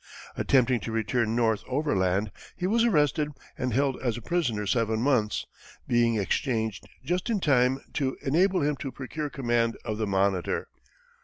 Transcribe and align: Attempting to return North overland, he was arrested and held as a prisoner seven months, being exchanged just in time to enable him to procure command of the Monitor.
Attempting 0.35 0.79
to 0.79 0.91
return 0.91 1.35
North 1.35 1.63
overland, 1.67 2.31
he 2.55 2.65
was 2.65 2.83
arrested 2.83 3.29
and 3.55 3.71
held 3.71 4.01
as 4.01 4.17
a 4.17 4.21
prisoner 4.23 4.65
seven 4.65 4.99
months, 4.99 5.45
being 5.87 6.15
exchanged 6.15 6.89
just 7.05 7.29
in 7.29 7.39
time 7.39 7.79
to 7.93 8.17
enable 8.23 8.61
him 8.63 8.75
to 8.77 8.91
procure 8.91 9.29
command 9.29 9.77
of 9.85 9.99
the 9.99 10.07
Monitor. 10.07 10.69